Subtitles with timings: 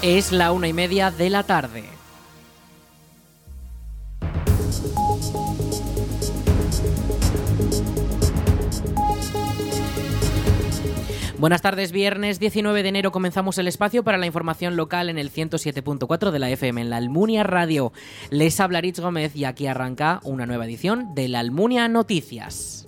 [0.00, 1.82] Es la una y media de la tarde.
[11.36, 15.32] Buenas tardes, viernes 19 de enero comenzamos el espacio para la información local en el
[15.32, 17.92] 107.4 de la FM en la Almunia Radio.
[18.30, 22.87] Les habla Rich Gómez y aquí arranca una nueva edición de la Almunia Noticias.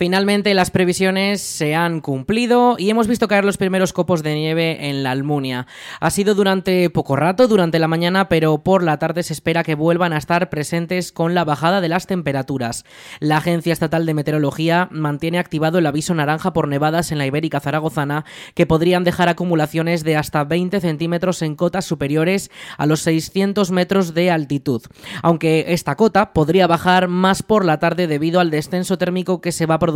[0.00, 4.88] Finalmente las previsiones se han cumplido y hemos visto caer los primeros copos de nieve
[4.88, 5.66] en la Almunia.
[6.00, 9.74] Ha sido durante poco rato, durante la mañana, pero por la tarde se espera que
[9.74, 12.86] vuelvan a estar presentes con la bajada de las temperaturas.
[13.18, 17.60] La Agencia Estatal de Meteorología mantiene activado el aviso naranja por nevadas en la Ibérica
[17.60, 23.70] Zaragozana que podrían dejar acumulaciones de hasta 20 centímetros en cotas superiores a los 600
[23.70, 24.80] metros de altitud.
[25.20, 29.66] Aunque esta cota podría bajar más por la tarde debido al descenso térmico que se
[29.66, 29.89] va a producir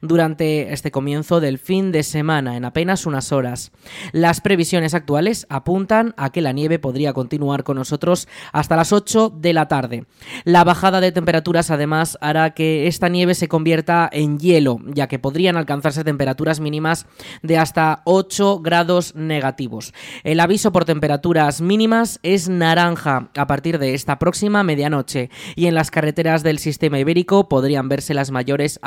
[0.00, 3.72] durante este comienzo del fin de semana en apenas unas horas.
[4.12, 9.32] Las previsiones actuales apuntan a que la nieve podría continuar con nosotros hasta las 8
[9.36, 10.04] de la tarde.
[10.44, 15.18] La bajada de temperaturas además hará que esta nieve se convierta en hielo, ya que
[15.18, 17.06] podrían alcanzarse temperaturas mínimas
[17.42, 19.92] de hasta 8 grados negativos.
[20.24, 25.74] El aviso por temperaturas mínimas es naranja a partir de esta próxima medianoche y en
[25.74, 28.78] las carreteras del sistema ibérico podrían verse las mayores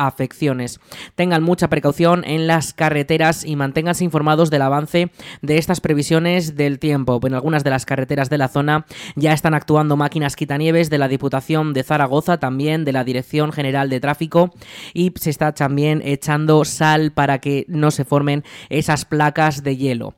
[1.15, 5.11] Tengan mucha precaución en las carreteras y manténganse informados del avance
[5.41, 7.19] de estas previsiones del tiempo.
[7.25, 11.07] En algunas de las carreteras de la zona ya están actuando máquinas quitanieves de la
[11.07, 14.53] Diputación de Zaragoza, también de la Dirección General de Tráfico
[14.93, 20.13] y se está también echando sal para que no se formen esas placas de hielo.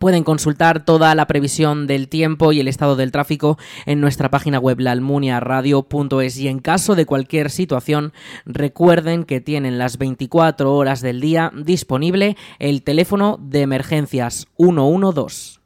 [0.00, 4.58] Pueden consultar toda la previsión del tiempo y el estado del tráfico en nuestra página
[4.58, 8.12] web laalmuniaradio.es y en caso de cualquier situación
[8.44, 15.65] recuerden que tienen las 24 horas del día disponible el teléfono de emergencias 112.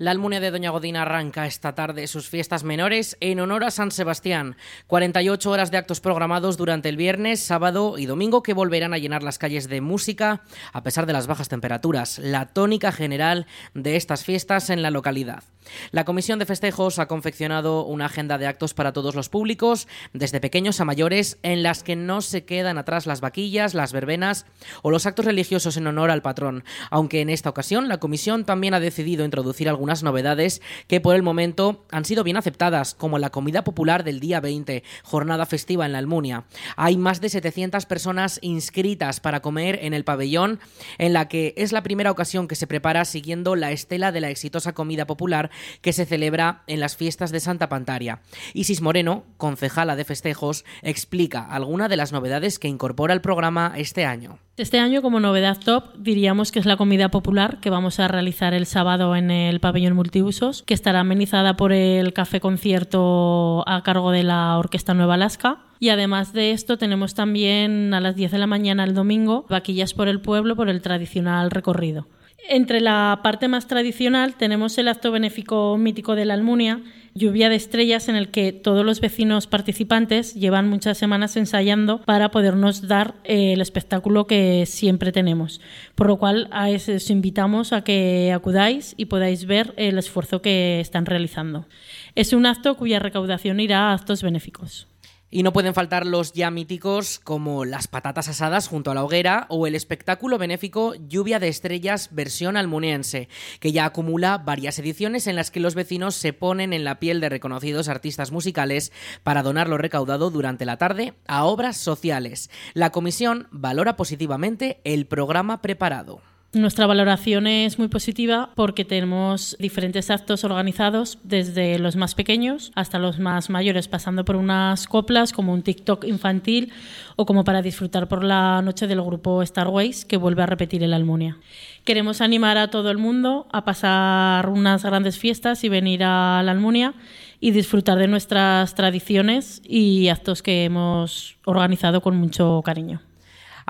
[0.00, 3.90] La Almunia de Doña Godina arranca esta tarde sus fiestas menores en honor a San
[3.90, 4.56] Sebastián.
[4.86, 9.22] 48 horas de actos programados durante el viernes, sábado y domingo que volverán a llenar
[9.22, 10.40] las calles de música
[10.72, 12.18] a pesar de las bajas temperaturas.
[12.18, 15.42] La tónica general de estas fiestas en la localidad.
[15.90, 20.40] La Comisión de Festejos ha confeccionado una agenda de actos para todos los públicos, desde
[20.40, 24.46] pequeños a mayores, en las que no se quedan atrás las vaquillas, las verbenas
[24.82, 26.64] o los actos religiosos en honor al patrón.
[26.90, 31.22] Aunque en esta ocasión la Comisión también ha decidido introducir algunas novedades que por el
[31.22, 35.92] momento han sido bien aceptadas, como la comida popular del día 20, jornada festiva en
[35.92, 36.44] la Almunia.
[36.76, 40.60] Hay más de 700 personas inscritas para comer en el pabellón,
[40.98, 44.30] en la que es la primera ocasión que se prepara siguiendo la estela de la
[44.30, 48.20] exitosa comida popular que se celebra en las fiestas de Santa Pantaria.
[48.54, 54.04] Isis Moreno, concejala de festejos, explica alguna de las novedades que incorpora el programa este
[54.04, 54.38] año.
[54.60, 58.52] Este año, como novedad top, diríamos que es la comida popular que vamos a realizar
[58.52, 64.10] el sábado en el pabellón multiusos, que estará amenizada por el café concierto a cargo
[64.10, 65.58] de la Orquesta Nueva Alaska.
[65.78, 69.94] Y además de esto, tenemos también a las 10 de la mañana el domingo vaquillas
[69.94, 72.06] por el pueblo por el tradicional recorrido.
[72.48, 76.80] Entre la parte más tradicional tenemos el acto benéfico mítico de la Almunia,
[77.14, 82.30] Lluvia de Estrellas, en el que todos los vecinos participantes llevan muchas semanas ensayando para
[82.30, 85.60] podernos dar eh, el espectáculo que siempre tenemos.
[85.94, 91.06] Por lo cual, os invitamos a que acudáis y podáis ver el esfuerzo que están
[91.06, 91.66] realizando.
[92.14, 94.89] Es un acto cuya recaudación irá a actos benéficos.
[95.32, 99.46] Y no pueden faltar los ya míticos como las patatas asadas junto a la hoguera
[99.48, 103.28] o el espectáculo benéfico Lluvia de Estrellas versión almuniense,
[103.60, 107.20] que ya acumula varias ediciones en las que los vecinos se ponen en la piel
[107.20, 112.50] de reconocidos artistas musicales para donar lo recaudado durante la tarde a obras sociales.
[112.74, 116.22] La comisión valora positivamente el programa preparado.
[116.52, 122.98] Nuestra valoración es muy positiva porque tenemos diferentes actos organizados, desde los más pequeños hasta
[122.98, 126.72] los más mayores, pasando por unas coplas como un TikTok infantil
[127.14, 130.92] o como para disfrutar por la noche del grupo Starways que vuelve a repetir el
[130.92, 131.38] Almunia.
[131.84, 136.50] Queremos animar a todo el mundo a pasar unas grandes fiestas y venir a la
[136.50, 136.94] Almunia
[137.38, 143.02] y disfrutar de nuestras tradiciones y actos que hemos organizado con mucho cariño.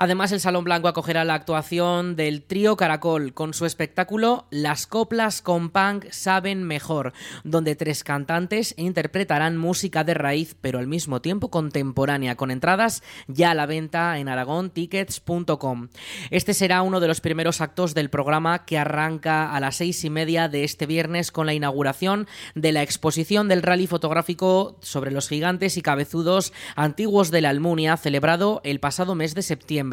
[0.03, 5.43] Además, el Salón Blanco acogerá la actuación del trío Caracol con su espectáculo Las coplas
[5.43, 7.13] con punk saben mejor,
[7.43, 13.51] donde tres cantantes interpretarán música de raíz, pero al mismo tiempo contemporánea, con entradas ya
[13.51, 15.89] a la venta en aragontickets.com.
[16.31, 20.09] Este será uno de los primeros actos del programa que arranca a las seis y
[20.09, 22.25] media de este viernes con la inauguración
[22.55, 27.97] de la exposición del rally fotográfico sobre los gigantes y cabezudos antiguos de la Almunia,
[27.97, 29.90] celebrado el pasado mes de septiembre.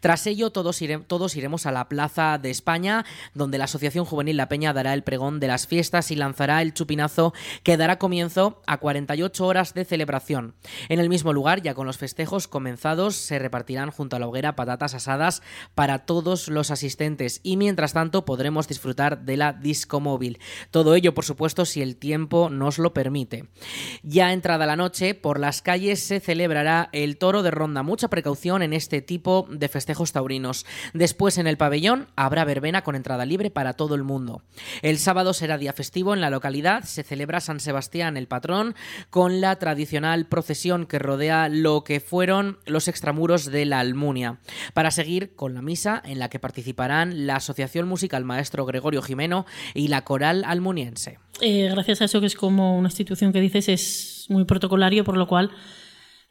[0.00, 3.04] Tras ello, todos, todos iremos a la Plaza de España,
[3.34, 6.74] donde la Asociación Juvenil La Peña dará el pregón de las fiestas y lanzará el
[6.74, 10.54] chupinazo que dará comienzo a 48 horas de celebración.
[10.88, 14.56] En el mismo lugar, ya con los festejos comenzados, se repartirán junto a la hoguera
[14.56, 15.42] patatas asadas
[15.74, 20.38] para todos los asistentes y mientras tanto podremos disfrutar de la disco móvil.
[20.70, 23.46] Todo ello, por supuesto, si el tiempo nos lo permite.
[24.02, 27.82] Ya entrada la noche, por las calles se celebrará el toro de ronda.
[27.82, 30.66] Mucha precaución en este tipo de festejos taurinos.
[30.92, 34.42] Después en el pabellón habrá verbena con entrada libre para todo el mundo.
[34.82, 38.74] El sábado será día festivo en la localidad, se celebra San Sebastián el patrón
[39.10, 44.38] con la tradicional procesión que rodea lo que fueron los extramuros de la Almunia,
[44.74, 49.46] para seguir con la misa en la que participarán la Asociación Musical Maestro Gregorio Jimeno
[49.74, 51.18] y la Coral Almuniense.
[51.40, 55.16] Eh, gracias a eso que es como una institución que dices es muy protocolario, por
[55.16, 55.50] lo cual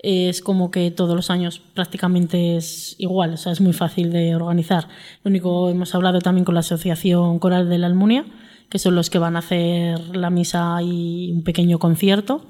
[0.03, 4.35] es como que todos los años prácticamente es igual, o sea, es muy fácil de
[4.35, 4.87] organizar.
[5.23, 8.25] Lo único, hemos hablado también con la Asociación Coral de la Almunia,
[8.69, 12.47] que son los que van a hacer la misa y un pequeño concierto,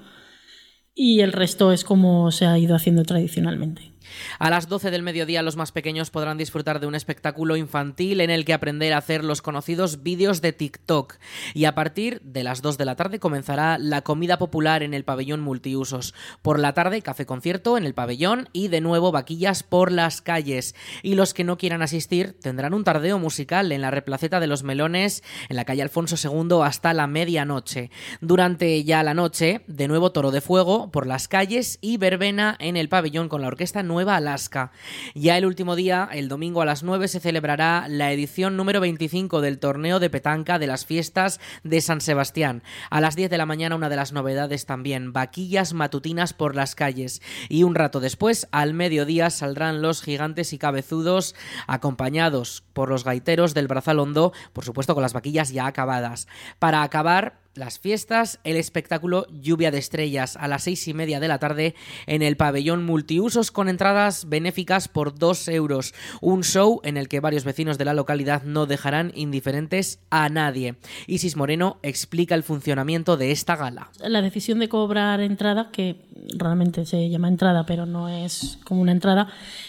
[0.95, 3.90] y el resto es como se ha ido haciendo tradicionalmente.
[4.39, 8.29] A las 12 del mediodía los más pequeños podrán disfrutar de un espectáculo infantil en
[8.29, 11.15] el que aprender a hacer los conocidos vídeos de TikTok.
[11.53, 15.03] Y a partir de las 2 de la tarde comenzará la comida popular en el
[15.03, 16.13] pabellón multiusos.
[16.41, 20.75] Por la tarde, café concierto en el pabellón y de nuevo vaquillas por las calles.
[21.03, 24.63] Y los que no quieran asistir tendrán un tardeo musical en la replaceta de los
[24.63, 27.91] melones en la calle Alfonso II hasta la medianoche.
[28.19, 32.77] Durante ya la noche, de nuevo toro de fuego por las calles y verbena en
[32.77, 34.71] el pabellón con la orquesta nueva Alaska.
[35.13, 39.41] Ya el último día, el domingo a las 9, se celebrará la edición número 25
[39.41, 42.63] del torneo de petanca de las fiestas de San Sebastián.
[42.89, 46.75] A las 10 de la mañana, una de las novedades también, vaquillas matutinas por las
[46.75, 47.21] calles.
[47.49, 51.35] Y un rato después, al mediodía, saldrán los gigantes y cabezudos
[51.67, 56.27] acompañados por los gaiteros del Brazal Hondo, por supuesto con las vaquillas ya acabadas.
[56.59, 61.27] Para acabar, las fiestas, el espectáculo Lluvia de Estrellas a las seis y media de
[61.27, 61.75] la tarde
[62.07, 65.93] en el pabellón multiusos con entradas benéficas por dos euros.
[66.21, 70.75] Un show en el que varios vecinos de la localidad no dejarán indiferentes a nadie.
[71.07, 73.89] Isis Moreno explica el funcionamiento de esta gala.
[73.99, 76.05] La decisión de cobrar entrada, que
[76.37, 79.27] realmente se llama entrada pero no es como una entrada,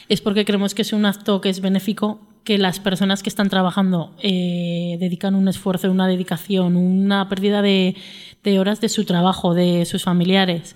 [0.09, 3.49] es porque creemos que es un acto que es benéfico que las personas que están
[3.49, 7.95] trabajando eh, dedican un esfuerzo, una dedicación, una pérdida de,
[8.59, 10.75] horas de su trabajo, de sus familiares,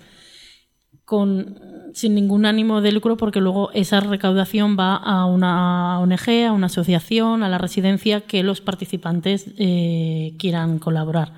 [1.03, 1.59] con,
[1.93, 6.67] sin ningún ánimo de lucro, porque luego esa recaudación va a una ONG, a una
[6.67, 11.33] asociación, a la residencia que los participantes eh, quieran colaborar.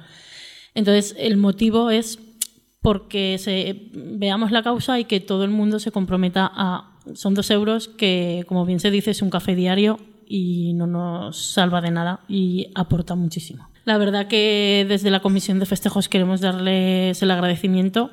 [0.75, 2.19] Entonces, el motivo es
[2.81, 6.95] porque se, veamos la causa y que todo el mundo se comprometa a.
[7.15, 11.38] Son dos euros que, como bien se dice, es un café diario y no nos
[11.38, 13.67] salva de nada y aporta muchísimo.
[13.83, 18.12] La verdad que desde la Comisión de Festejos queremos darles el agradecimiento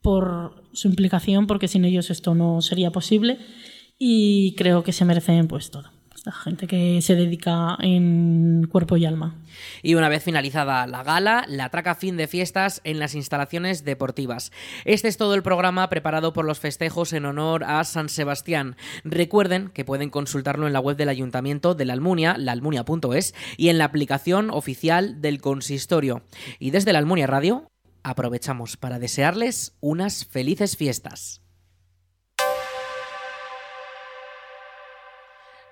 [0.00, 3.38] por su implicación, porque sin ellos esto no sería posible
[3.98, 5.90] y creo que se merecen pues todo
[6.20, 9.36] esta gente que se dedica en cuerpo y alma.
[9.82, 14.52] Y una vez finalizada la gala, la traca fin de fiestas en las instalaciones deportivas.
[14.84, 18.76] Este es todo el programa preparado por los festejos en honor a San Sebastián.
[19.02, 23.78] Recuerden que pueden consultarlo en la web del Ayuntamiento de la Almunia, laalmunia.es, y en
[23.78, 26.22] la aplicación oficial del consistorio.
[26.58, 27.70] Y desde la Almunia Radio
[28.02, 31.40] aprovechamos para desearles unas felices fiestas.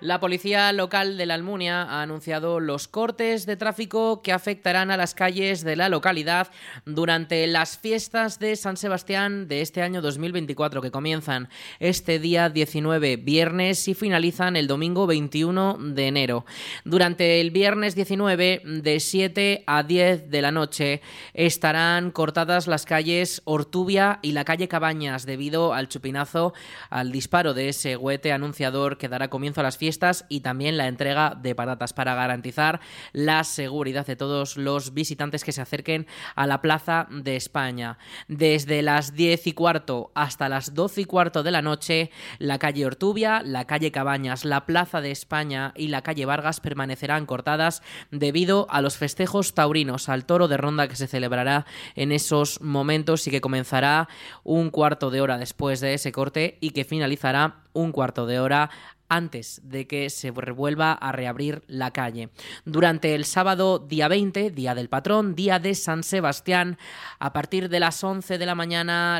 [0.01, 4.97] La policía local de la Almunia ha anunciado los cortes de tráfico que afectarán a
[4.97, 6.47] las calles de la localidad
[6.85, 11.49] durante las fiestas de San Sebastián de este año 2024 que comienzan
[11.81, 16.45] este día 19 viernes y finalizan el domingo 21 de enero.
[16.85, 21.01] Durante el viernes 19 de 7 a 10 de la noche
[21.33, 26.53] estarán cortadas las calles Ortubia y la calle Cabañas debido al chupinazo,
[26.89, 29.88] al disparo de ese huete anunciador que dará comienzo a las fiestas
[30.29, 32.79] y también la entrega de patatas para garantizar
[33.11, 37.97] la seguridad de todos los visitantes que se acerquen a la Plaza de España.
[38.27, 42.85] Desde las 10 y cuarto hasta las 12 y cuarto de la noche, la calle
[42.85, 47.81] Ortubia, la calle Cabañas, la Plaza de España y la calle Vargas permanecerán cortadas
[48.11, 51.65] debido a los festejos taurinos, al toro de ronda que se celebrará
[51.95, 54.07] en esos momentos y que comenzará
[54.43, 58.69] un cuarto de hora después de ese corte y que finalizará un cuarto de hora
[59.09, 62.29] antes de que se vuelva a reabrir la calle.
[62.65, 66.77] Durante el sábado día 20, día del patrón, día de San Sebastián,
[67.19, 69.19] a partir de las 11 de la mañana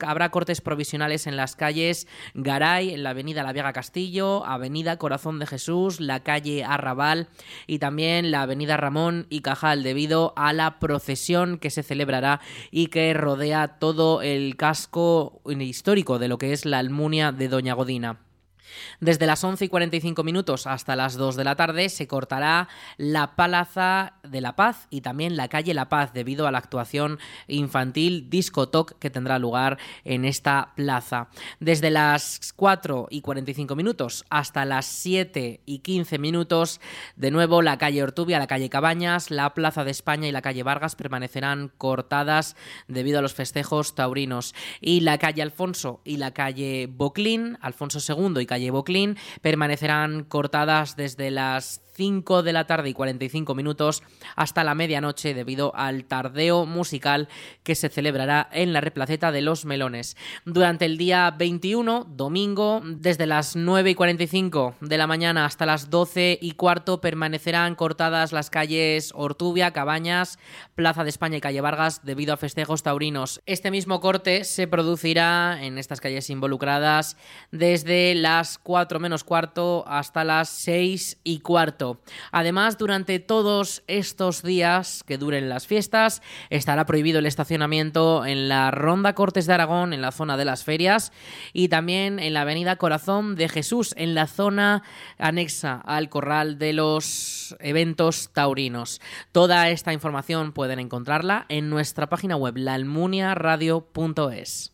[0.00, 5.38] habrá cortes provisionales en las calles Garay, en la avenida La Vega Castillo, avenida Corazón
[5.38, 7.28] de Jesús, la calle Arrabal
[7.66, 12.40] y también la avenida Ramón y Cajal debido a la procesión que se celebrará
[12.70, 17.74] y que rodea todo el casco histórico de lo que es la Almunia de Doña
[17.74, 18.18] Godina.
[19.00, 23.34] Desde las 11 y 45 minutos hasta las 2 de la tarde se cortará la
[23.36, 28.30] Plaza de la Paz y también la calle La Paz debido a la actuación infantil
[28.30, 31.28] Disco Talk que tendrá lugar en esta plaza.
[31.60, 36.80] Desde las 4 y 45 minutos hasta las 7 y 15 minutos,
[37.16, 40.62] de nuevo la calle Ortubia, la calle Cabañas, la Plaza de España y la calle
[40.62, 42.56] Vargas permanecerán cortadas
[42.88, 44.54] debido a los festejos taurinos.
[44.80, 50.96] Y la calle Alfonso y la calle Boclín, Alfonso II y calle Boclín permanecerán cortadas
[50.96, 54.02] desde las 5 de la tarde y 45 minutos
[54.36, 57.28] hasta la medianoche debido al tardeo musical
[57.62, 60.16] que se celebrará en la replaceta de Los Melones.
[60.44, 65.90] Durante el día 21, domingo, desde las 9 y 45 de la mañana hasta las
[65.90, 70.38] 12 y cuarto permanecerán cortadas las calles Ortubia, Cabañas,
[70.74, 73.40] Plaza de España y Calle Vargas debido a festejos taurinos.
[73.46, 77.16] Este mismo corte se producirá en estas calles involucradas
[77.52, 82.00] desde las 4 menos cuarto hasta las 6 y cuarto.
[82.32, 88.70] Además, durante todos estos días que duren las fiestas, estará prohibido el estacionamiento en la
[88.70, 91.12] Ronda Cortes de Aragón, en la zona de las ferias,
[91.52, 94.82] y también en la Avenida Corazón de Jesús, en la zona
[95.18, 99.00] anexa al corral de los eventos taurinos.
[99.32, 104.73] Toda esta información pueden encontrarla en nuestra página web, laalmuniaradio.es.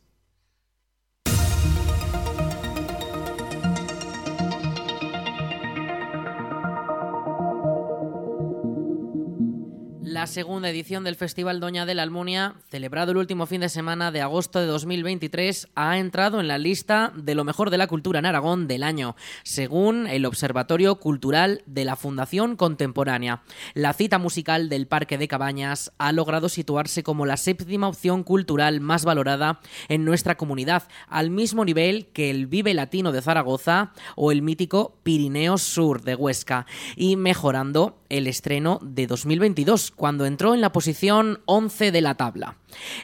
[10.11, 14.11] la segunda edición del Festival Doña de la Almunia, celebrado el último fin de semana
[14.11, 18.19] de agosto de 2023, ha entrado en la lista de lo mejor de la cultura
[18.19, 19.15] en Aragón del año,
[19.45, 23.43] según el Observatorio Cultural de la Fundación Contemporánea.
[23.75, 28.81] La cita musical del Parque de Cabañas ha logrado situarse como la séptima opción cultural
[28.81, 34.33] más valorada en nuestra comunidad, al mismo nivel que el Vive Latino de Zaragoza o
[34.33, 40.63] el mítico Pirineo Sur de Huesca, y mejorando el estreno de 2022, cuando entró en
[40.63, 42.57] la posición 11 de la tabla.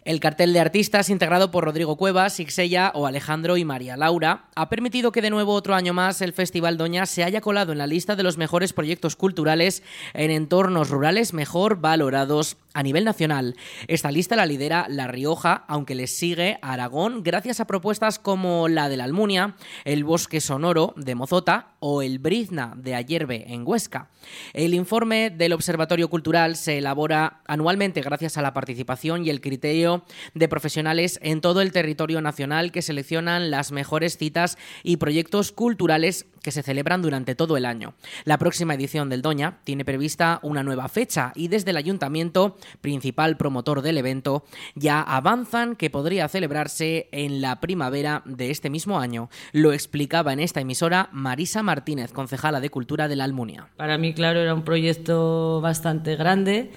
[0.04, 4.68] El cartel de artistas, integrado por Rodrigo Cuevas, Ixella o Alejandro y María Laura, ha
[4.68, 7.86] permitido que de nuevo otro año más el Festival Doña se haya colado en la
[7.86, 9.82] lista de los mejores proyectos culturales
[10.14, 13.56] en entornos rurales mejor valorados a nivel nacional.
[13.88, 18.88] Esta lista la lidera La Rioja, aunque le sigue Aragón, gracias a propuestas como la
[18.88, 24.10] de la Almunia, el Bosque Sonoro de Mozota o el Brizna de Ayerbe en Huesca.
[24.52, 29.55] El informe del Observatorio Cultural se elabora anualmente gracias a la participación y el criterio
[29.58, 36.26] de profesionales en todo el territorio nacional que seleccionan las mejores citas y proyectos culturales
[36.42, 37.94] que se celebran durante todo el año.
[38.24, 43.36] La próxima edición del Doña tiene prevista una nueva fecha y desde el ayuntamiento, principal
[43.36, 44.44] promotor del evento,
[44.76, 49.28] ya avanzan que podría celebrarse en la primavera de este mismo año.
[49.52, 53.68] Lo explicaba en esta emisora Marisa Martínez, concejala de Cultura de la Almunia.
[53.76, 56.70] Para mí, claro, era un proyecto bastante grande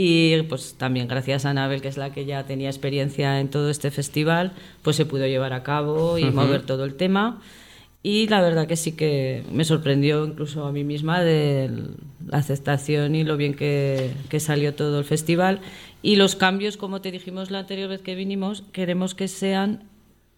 [0.00, 3.68] y pues también gracias a Anabel, que es la que ya tenía experiencia en todo
[3.68, 4.52] este festival,
[4.82, 7.42] pues se pudo llevar a cabo y mover todo el tema.
[8.00, 11.68] Y la verdad que sí que me sorprendió incluso a mí misma de
[12.28, 15.58] la aceptación y lo bien que, que, salió todo el festival.
[16.00, 19.82] Y los cambios, como te dijimos la anterior vez que vinimos, queremos que sean,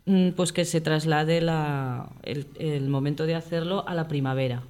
[0.06, 4.62] mm, pues que se traslade la, el, el momento de hacerlo a la primavera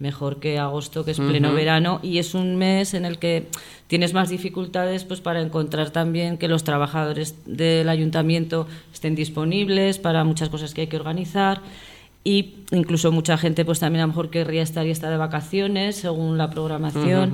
[0.00, 3.46] mejor que agosto, que es pleno verano, y es un mes en el que
[3.86, 10.24] tienes más dificultades pues para encontrar también que los trabajadores del ayuntamiento estén disponibles para
[10.24, 11.60] muchas cosas que hay que organizar
[12.24, 15.96] y incluso mucha gente pues también a lo mejor querría estar y estar de vacaciones
[15.96, 17.32] según la programación.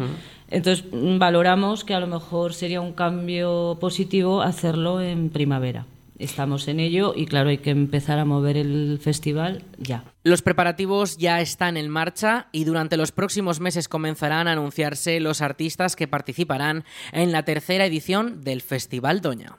[0.51, 5.87] Entonces valoramos que a lo mejor sería un cambio positivo hacerlo en primavera
[6.19, 10.05] estamos en ello y claro, hay que empezar a mover el festival ya.
[10.23, 15.41] Los preparativos ya están en marcha y durante los próximos meses comenzarán a anunciarse los
[15.43, 19.57] artistas que participarán en la tercera edición del Festival Doña.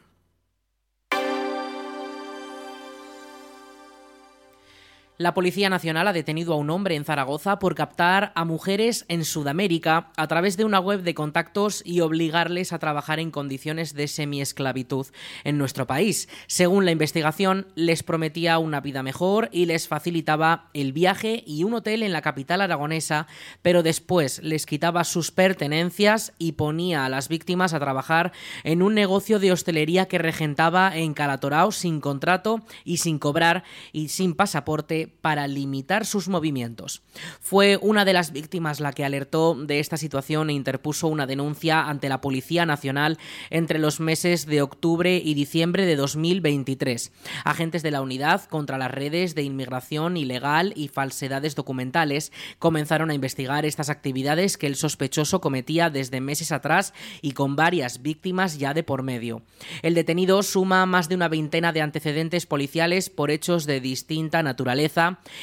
[5.19, 9.25] La Policía Nacional ha detenido a un hombre en Zaragoza por captar a mujeres en
[9.25, 14.07] Sudamérica a través de una web de contactos y obligarles a trabajar en condiciones de
[14.07, 15.07] semiesclavitud
[15.43, 16.29] en nuestro país.
[16.45, 21.73] Según la investigación, les prometía una vida mejor y les facilitaba el viaje y un
[21.73, 23.25] hotel en la capital aragonesa,
[23.63, 28.33] pero después les quitaba sus pertenencias y ponía a las víctimas a trabajar
[28.63, 34.09] en un negocio de hostelería que regentaba en Calatorao sin contrato y sin cobrar y
[34.09, 37.01] sin pasaporte para limitar sus movimientos.
[37.39, 41.87] Fue una de las víctimas la que alertó de esta situación e interpuso una denuncia
[41.87, 43.17] ante la Policía Nacional
[43.49, 47.11] entre los meses de octubre y diciembre de 2023.
[47.43, 53.13] Agentes de la Unidad contra las redes de inmigración ilegal y falsedades documentales comenzaron a
[53.13, 58.73] investigar estas actividades que el sospechoso cometía desde meses atrás y con varias víctimas ya
[58.73, 59.41] de por medio.
[59.81, 64.96] El detenido suma más de una veintena de antecedentes policiales por hechos de distinta naturaleza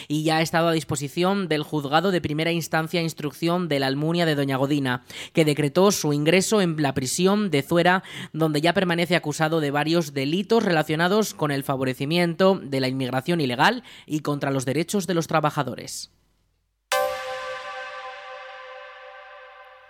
[0.08, 3.87] y ya ha estado a disposición del juzgado de primera instancia e instrucción de la
[3.87, 8.75] Almunia de Doña Godina, que decretó su ingreso en la prisión de Zuera, donde ya
[8.75, 14.50] permanece acusado de varios delitos relacionados con el favorecimiento de la inmigración ilegal y contra
[14.50, 16.13] los derechos de los trabajadores.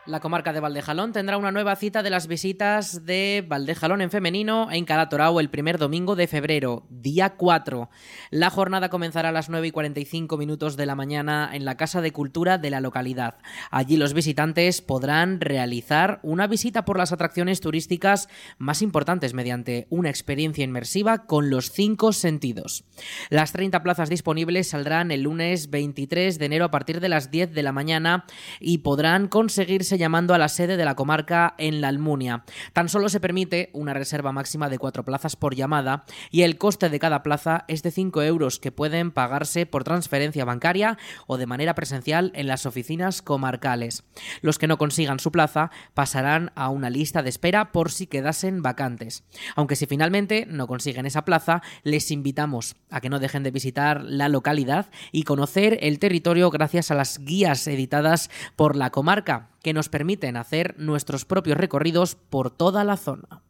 [0.07, 4.71] La comarca de Valdejalón tendrá una nueva cita de las visitas de Valdejalón en femenino
[4.71, 7.89] en Calatorao el primer domingo de febrero, día 4.
[8.31, 12.03] La jornada comenzará a las 9 y 45 minutos de la mañana en la Casa
[12.03, 13.39] de Cultura de la localidad.
[13.71, 20.11] Allí los visitantes podrán realizar una visita por las atracciones turísticas más importantes mediante una
[20.11, 22.85] experiencia inmersiva con los cinco sentidos.
[23.31, 27.55] Las 30 plazas disponibles saldrán el lunes 23 de enero a partir de las 10
[27.55, 28.27] de la mañana
[28.61, 32.45] y podrán conseguirse llamando a la sede de la comarca en la Almunia.
[32.73, 36.89] Tan solo se permite una reserva máxima de cuatro plazas por llamada y el coste
[36.89, 41.47] de cada plaza es de 5 euros que pueden pagarse por transferencia bancaria o de
[41.47, 44.05] manera presencial en las oficinas comarcales.
[44.43, 48.63] Los que no consigan su plaza pasarán a una lista de espera por si quedasen
[48.63, 49.25] vacantes.
[49.57, 54.03] Aunque si finalmente no consiguen esa plaza, les invitamos a que no dejen de visitar
[54.03, 59.73] la localidad y conocer el territorio gracias a las guías editadas por la comarca que
[59.73, 63.43] nos permiten hacer nuestros propios recorridos por toda la zona.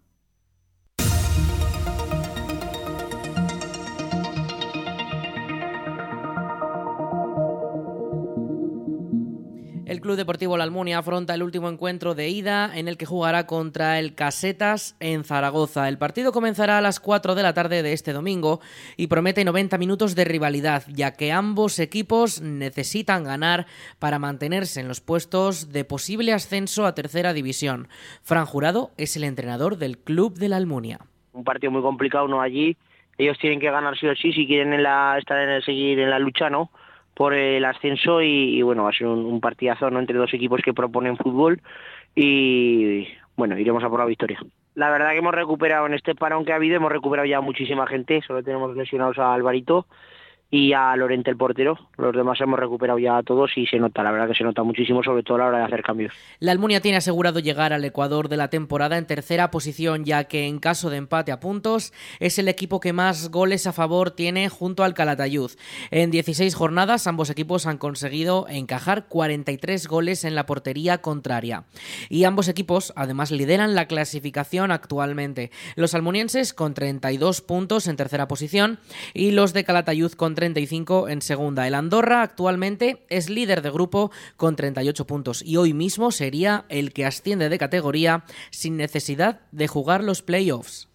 [9.87, 13.47] El Club Deportivo La Almunia afronta el último encuentro de ida en el que jugará
[13.47, 15.89] contra el Casetas en Zaragoza.
[15.91, 18.61] El partido comenzará a las 4 de la tarde de este domingo
[18.97, 23.67] y promete 90 minutos de rivalidad, ya que ambos equipos necesitan ganar
[23.99, 27.89] para mantenerse en los puestos de posible ascenso a tercera división.
[28.23, 31.01] Fran Jurado es el entrenador del Club de La Almunia.
[31.35, 32.41] Un partido muy complicado, ¿no?
[32.41, 32.79] Allí
[33.19, 36.19] ellos tienen que ganar sí o sí si quieren estar en el, seguir en la
[36.19, 36.71] lucha, ¿no?
[37.15, 40.01] Por el ascenso y, bueno, va a ser un, partidazo ¿no?
[40.01, 41.61] entre dos equipos que proponen fútbol
[42.15, 44.39] y bueno, iremos a por la victoria.
[44.75, 47.87] La verdad que hemos recuperado en este parón que ha habido, hemos recuperado ya muchísima
[47.87, 49.87] gente, solo tenemos lesionados a Alvarito
[50.51, 51.79] y a Lorente el portero.
[51.97, 54.63] Los demás hemos recuperado ya a todos y se nota, la verdad que se nota
[54.63, 56.13] muchísimo, sobre todo a la hora de hacer cambios.
[56.39, 60.47] La Almunia tiene asegurado llegar al Ecuador de la temporada en tercera posición, ya que
[60.47, 64.49] en caso de empate a puntos es el equipo que más goles a favor tiene
[64.49, 65.51] junto al Calatayud.
[65.91, 71.65] En 16 jornadas ambos equipos han conseguido encajar 43 goles en la portería contraria.
[72.09, 75.51] Y ambos equipos además lideran la clasificación actualmente.
[75.77, 78.79] Los almunienses con 32 puntos en tercera posición
[79.15, 81.67] y los de Calatayud con 35 en segunda.
[81.67, 86.93] El Andorra actualmente es líder de grupo con 38 puntos y hoy mismo sería el
[86.93, 90.89] que asciende de categoría sin necesidad de jugar los playoffs.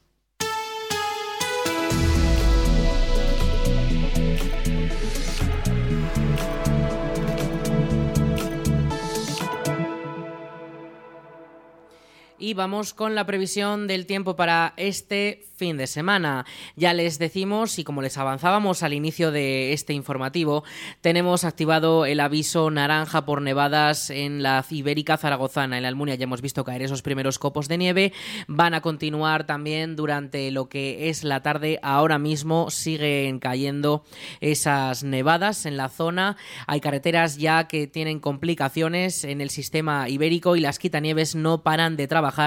[12.50, 16.46] Y vamos con la previsión del tiempo para este fin de semana.
[16.76, 20.64] Ya les decimos y como les avanzábamos al inicio de este informativo,
[21.02, 25.78] tenemos activado el aviso naranja por nevadas en la Ibérica Zaragozana.
[25.78, 28.14] En la Almunia ya hemos visto caer esos primeros copos de nieve.
[28.48, 31.80] Van a continuar también durante lo que es la tarde.
[31.84, 34.06] Ahora mismo siguen cayendo
[34.40, 36.38] esas nevadas en la zona.
[36.66, 41.98] Hay carreteras ya que tienen complicaciones en el sistema ibérico y las quitanieves no paran
[41.98, 42.39] de trabajar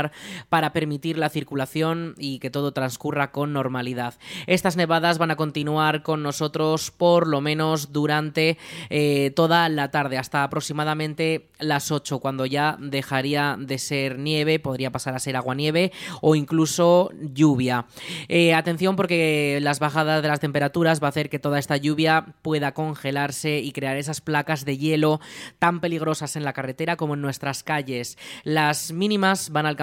[0.49, 4.15] para permitir la circulación y que todo transcurra con normalidad.
[4.47, 8.59] Estas nevadas van a continuar con nosotros por lo menos durante
[8.91, 14.91] eh, toda la tarde, hasta aproximadamente las 8, cuando ya dejaría de ser nieve, podría
[14.91, 17.87] pasar a ser agua-nieve o incluso lluvia.
[18.29, 22.35] Eh, atención porque las bajadas de las temperaturas va a hacer que toda esta lluvia
[22.43, 25.21] pueda congelarse y crear esas placas de hielo
[25.59, 28.19] tan peligrosas en la carretera como en nuestras calles.
[28.45, 29.82] Las mínimas van a alcanzar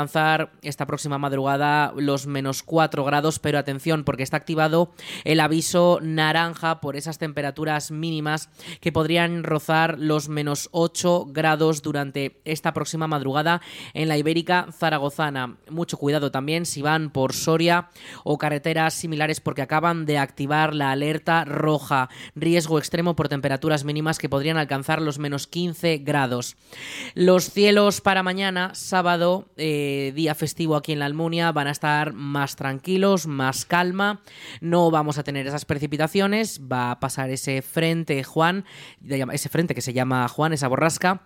[0.61, 4.91] esta próxima madrugada los menos 4 grados, pero atención porque está activado
[5.23, 8.49] el aviso naranja por esas temperaturas mínimas
[8.81, 13.61] que podrían rozar los menos 8 grados durante esta próxima madrugada
[13.93, 15.57] en la Ibérica Zaragozana.
[15.69, 17.89] Mucho cuidado también si van por Soria
[18.23, 22.09] o carreteras similares porque acaban de activar la alerta roja.
[22.35, 26.55] Riesgo extremo por temperaturas mínimas que podrían alcanzar los menos 15 grados.
[27.15, 32.13] Los cielos para mañana, sábado, eh, día festivo aquí en la Almunia, van a estar
[32.13, 34.21] más tranquilos, más calma.
[34.61, 36.61] No vamos a tener esas precipitaciones.
[36.71, 38.65] Va a pasar ese frente, Juan,
[39.07, 41.21] ese frente que se llama Juan, esa borrasca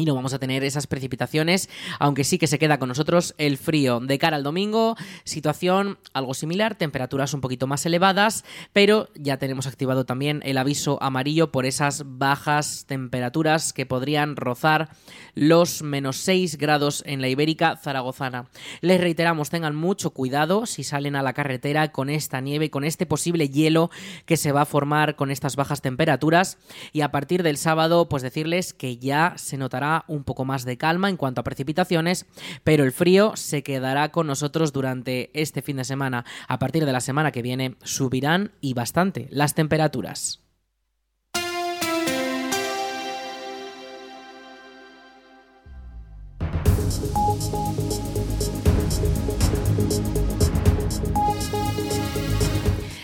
[0.00, 3.58] y no vamos a tener esas precipitaciones, aunque sí que se queda con nosotros el
[3.58, 4.00] frío.
[4.00, 9.66] De cara al domingo, situación algo similar, temperaturas un poquito más elevadas, pero ya tenemos
[9.66, 14.88] activado también el aviso amarillo por esas bajas temperaturas que podrían rozar
[15.34, 18.46] los menos 6 grados en la Ibérica Zaragozana.
[18.80, 23.04] Les reiteramos, tengan mucho cuidado si salen a la carretera con esta nieve, con este
[23.04, 23.90] posible hielo
[24.24, 26.56] que se va a formar con estas bajas temperaturas
[26.92, 30.76] y a partir del sábado, pues decirles que ya se notará un poco más de
[30.76, 32.26] calma en cuanto a precipitaciones,
[32.64, 36.24] pero el frío se quedará con nosotros durante este fin de semana.
[36.48, 40.39] A partir de la semana que viene subirán y bastante las temperaturas.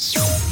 [0.00, 0.49] Thank you.